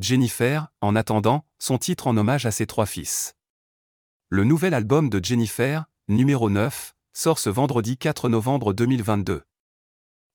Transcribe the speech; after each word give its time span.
Jennifer, 0.00 0.68
en 0.80 0.94
attendant, 0.94 1.44
son 1.58 1.76
titre 1.76 2.06
en 2.06 2.16
hommage 2.16 2.46
à 2.46 2.52
ses 2.52 2.68
trois 2.68 2.86
fils. 2.86 3.34
Le 4.28 4.44
nouvel 4.44 4.72
album 4.72 5.10
de 5.10 5.22
Jennifer, 5.22 5.86
numéro 6.06 6.50
9, 6.50 6.94
sort 7.12 7.40
ce 7.40 7.50
vendredi 7.50 7.98
4 7.98 8.28
novembre 8.28 8.72
2022. 8.72 9.42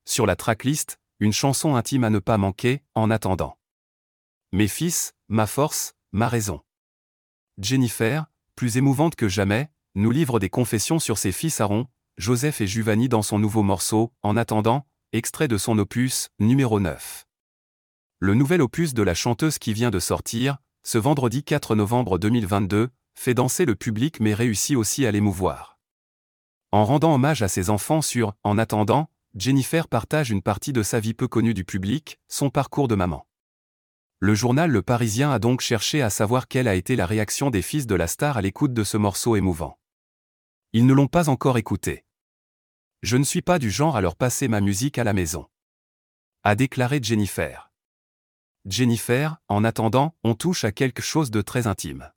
Sur 0.04 0.26
la 0.26 0.36
tracklist, 0.36 1.00
une 1.22 1.32
chanson 1.32 1.76
intime 1.76 2.04
à 2.04 2.10
ne 2.10 2.20
pas 2.20 2.38
manquer, 2.38 2.84
en 2.94 3.10
attendant. 3.10 3.58
Mes 4.52 4.68
fils, 4.68 5.14
ma 5.30 5.48
force, 5.48 5.96
ma 6.12 6.28
raison. 6.28 6.60
Jennifer, 7.58 8.26
plus 8.58 8.76
émouvante 8.76 9.16
que 9.16 9.30
jamais, 9.30 9.70
nous 9.96 10.12
livre 10.12 10.40
des 10.40 10.50
confessions 10.50 11.00
sur 11.00 11.18
ses 11.18 11.32
fils 11.32 11.62
Aaron, 11.62 11.88
Joseph 12.18 12.60
et 12.60 12.68
Juvani 12.68 13.08
dans 13.08 13.22
son 13.22 13.40
nouveau 13.40 13.64
morceau, 13.64 14.12
En 14.24 14.36
attendant, 14.36 14.86
extrait 15.14 15.48
de 15.48 15.58
son 15.58 15.78
opus, 15.78 16.28
numéro 16.38 16.82
9. 16.82 17.26
Le 18.24 18.36
nouvel 18.36 18.62
opus 18.62 18.94
de 18.94 19.04
la 19.04 19.16
chanteuse 19.16 19.60
qui 19.60 19.74
vient 19.74 19.92
de 19.92 20.00
sortir, 20.00 20.60
ce 20.84 20.98
vendredi 20.98 21.44
4 21.44 21.76
novembre 21.76 22.18
2022, 22.18 22.90
fait 23.16 23.34
danser 23.34 23.66
le 23.66 23.76
public 23.76 24.22
mais 24.22 24.34
réussit 24.34 24.78
aussi 24.78 25.06
à 25.06 25.12
l'émouvoir. 25.12 25.78
En 26.72 26.86
rendant 26.86 27.14
hommage 27.14 27.42
à 27.42 27.50
ses 27.50 27.70
enfants 27.70 28.02
sur 28.02 28.34
En 28.44 28.58
attendant, 28.58 29.10
Jennifer 29.36 29.90
partage 29.90 30.30
une 30.30 30.42
partie 30.42 30.72
de 30.72 30.84
sa 30.84 31.02
vie 31.02 31.14
peu 31.14 31.28
connue 31.28 31.54
du 31.54 31.66
public, 31.66 32.18
son 32.30 32.50
parcours 32.50 32.88
de 32.88 32.96
maman. 32.96 33.28
Le 34.20 34.34
journal 34.36 34.72
Le 34.72 34.82
Parisien 34.82 35.30
a 35.30 35.40
donc 35.40 35.60
cherché 35.60 36.02
à 36.02 36.10
savoir 36.10 36.48
quelle 36.48 36.70
a 36.70 36.76
été 36.76 36.96
la 36.96 37.06
réaction 37.06 37.50
des 37.50 37.62
fils 37.62 37.88
de 37.88 37.96
la 37.96 38.08
star 38.08 38.38
à 38.38 38.42
l'écoute 38.42 38.74
de 38.74 38.86
ce 38.86 38.96
morceau 38.96 39.36
émouvant. 39.36 39.78
Ils 40.72 40.86
ne 40.86 40.94
l'ont 40.94 41.08
pas 41.08 41.28
encore 41.28 41.58
écouté. 41.58 42.06
Je 43.02 43.18
ne 43.18 43.26
suis 43.26 43.42
pas 43.42 43.60
du 43.60 43.70
genre 43.70 43.98
à 43.98 44.02
leur 44.02 44.16
passer 44.16 44.48
ma 44.48 44.62
musique 44.62 44.98
à 44.98 45.04
la 45.04 45.12
maison. 45.12 45.46
A 46.44 46.56
déclaré 46.56 47.02
Jennifer. 47.04 47.73
Jennifer, 48.66 49.38
en 49.50 49.64
attendant, 49.66 50.16
on 50.24 50.36
touche 50.36 50.64
à 50.64 50.72
quelque 50.72 51.02
chose 51.02 51.32
de 51.32 51.42
très 51.42 51.68
intime. 51.68 52.12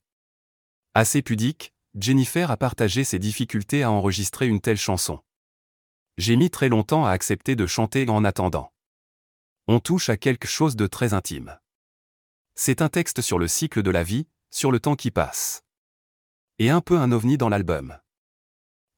Assez 0.93 1.21
pudique, 1.21 1.73
Jennifer 1.93 2.51
a 2.51 2.57
partagé 2.57 3.03
ses 3.03 3.19
difficultés 3.19 3.83
à 3.83 3.91
enregistrer 3.91 4.47
une 4.47 4.61
telle 4.61 4.77
chanson. 4.77 5.21
J'ai 6.17 6.35
mis 6.35 6.49
très 6.49 6.69
longtemps 6.69 7.05
à 7.05 7.11
accepter 7.11 7.55
de 7.55 7.67
chanter 7.67 8.07
en 8.09 8.23
attendant. 8.23 8.73
On 9.67 9.79
touche 9.79 10.09
à 10.09 10.15
quelque 10.15 10.47
chose 10.47 10.75
de 10.75 10.87
très 10.87 11.13
intime. 11.13 11.59
C'est 12.55 12.81
un 12.81 12.89
texte 12.89 13.21
sur 13.21 13.39
le 13.39 13.47
cycle 13.47 13.83
de 13.83 13.91
la 13.91 14.03
vie, 14.03 14.27
sur 14.49 14.71
le 14.71 14.79
temps 14.79 14.95
qui 14.95 15.11
passe. 15.11 15.63
Et 16.59 16.69
un 16.69 16.81
peu 16.81 16.97
un 16.97 17.11
ovni 17.11 17.37
dans 17.37 17.49
l'album. 17.49 17.99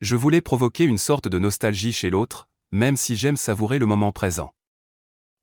Je 0.02 0.16
voulais 0.16 0.42
provoquer 0.42 0.86
une 0.86 1.00
sorte 1.00 1.28
de 1.28 1.40
nostalgie 1.40 1.92
chez 1.94 2.10
l'autre, 2.10 2.48
même 2.72 2.96
si 2.96 3.18
j'aime 3.18 3.38
savourer 3.38 3.80
le 3.80 3.88
moment 3.88 4.12
présent. 4.12 4.54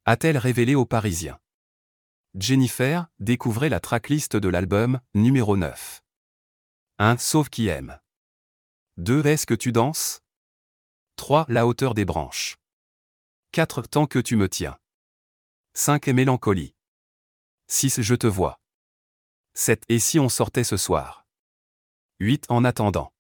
A-t-elle 0.05 0.39
révélé 0.39 0.75
aux 0.75 0.87
Parisiens? 0.87 1.39
Jennifer, 2.39 3.07
découvrez 3.19 3.71
la 3.71 3.81
tracklist 3.81 4.37
de 4.37 4.49
l'album, 4.51 5.01
numéro 5.15 5.57
9. 5.57 6.05
1. 6.99 7.17
Sauf 7.17 7.49
qui 7.49 7.69
aime. 7.69 7.99
2. 8.99 9.25
Est-ce 9.25 9.47
que 9.47 9.55
tu 9.55 9.73
danses? 9.73 10.21
3. 11.17 11.47
La 11.49 11.67
hauteur 11.67 11.95
des 11.95 12.05
branches. 12.05 12.59
4. 13.53 13.83
Tant 13.89 14.07
que 14.07 14.19
tu 14.19 14.37
me 14.37 14.51
tiens. 14.51 14.79
5. 15.73 16.09
Mélancolie. 16.09 16.75
6. 17.69 18.03
Je 18.03 18.15
te 18.15 18.27
vois. 18.27 18.61
7. 19.55 19.85
Et 19.89 19.99
si 19.99 20.19
on 20.19 20.29
sortait 20.29 20.65
ce 20.65 20.77
soir? 20.77 21.27
8. 22.21 22.45
En 22.51 22.65
attendant. 22.65 23.15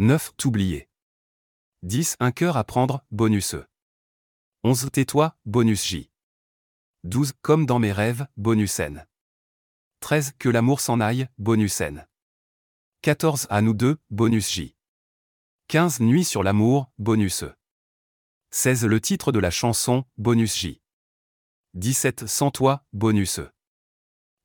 9. 0.00 0.34
T'oublier. 0.36 0.90
10. 1.82 2.16
Un 2.20 2.32
cœur 2.32 2.58
à 2.58 2.64
prendre, 2.64 3.02
bonus 3.10 3.54
E. 3.54 3.66
11. 4.64 4.90
Tais-toi, 4.92 5.34
bonus 5.46 5.82
J. 5.86 6.10
12. 7.04 7.32
Comme 7.42 7.64
dans 7.64 7.78
mes 7.78 7.92
rêves, 7.92 8.26
bonus 8.36 8.80
N. 8.80 9.06
13. 10.00 10.32
Que 10.38 10.48
l'amour 10.48 10.80
s'en 10.80 11.00
aille, 11.00 11.28
bonus 11.38 11.80
N. 11.80 12.06
14. 13.02 13.46
À 13.50 13.62
nous 13.62 13.74
deux, 13.74 13.98
bonus 14.10 14.50
J. 14.50 14.74
15. 15.68 16.00
Nuit 16.00 16.24
sur 16.24 16.42
l'amour, 16.42 16.90
bonus 16.98 17.44
E. 17.44 17.54
16. 18.50 18.86
Le 18.86 19.00
titre 19.00 19.30
de 19.30 19.38
la 19.38 19.50
chanson, 19.50 20.04
bonus 20.16 20.56
J. 20.56 20.82
17. 21.74 22.26
Sans 22.26 22.50
toi, 22.50 22.84
bonus 22.92 23.38
E. 23.38 23.50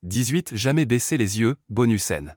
18. 0.03 0.56
Jamais 0.56 0.85
baisser 0.85 1.17
les 1.17 1.39
yeux, 1.39 1.56
bonus 1.69 2.11
N. 2.11 2.35